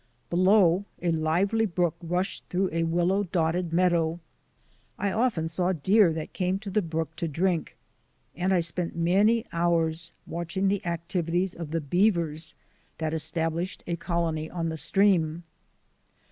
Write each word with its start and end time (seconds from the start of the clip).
Below, 0.31 0.85
a 0.99 1.11
lively 1.11 1.67
brook 1.67 1.93
rushed 2.01 2.43
through 2.49 2.71
a 2.73 2.85
willow 2.85 3.21
dotted 3.21 3.71
meadow. 3.71 4.19
I 4.97 5.11
often 5.11 5.47
saw 5.47 5.73
deer 5.73 6.11
that 6.13 6.33
came 6.33 6.57
to 6.57 6.71
the 6.71 6.81
brook 6.81 7.15
to 7.17 7.27
drink, 7.27 7.77
and 8.35 8.51
I 8.51 8.61
spent 8.61 8.95
many 8.95 9.45
hours 9.53 10.11
watching 10.25 10.69
the 10.69 10.83
activities 10.87 11.53
of 11.53 11.69
the 11.69 11.81
beavers 11.81 12.55
that 12.97 13.13
estab 13.13 13.51
lished 13.53 13.81
a 13.85 13.95
colony 13.95 14.49
on 14.49 14.69
the 14.69 14.75
stream. 14.77 15.43